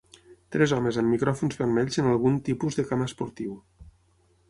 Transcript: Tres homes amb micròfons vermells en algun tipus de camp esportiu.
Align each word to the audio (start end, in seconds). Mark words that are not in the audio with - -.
Tres 0.55 0.73
homes 0.77 0.97
amb 1.01 1.13
micròfons 1.15 1.61
vermells 1.61 2.01
en 2.05 2.09
algun 2.15 2.43
tipus 2.51 2.83
de 2.83 2.89
camp 2.93 3.09
esportiu. 3.11 3.57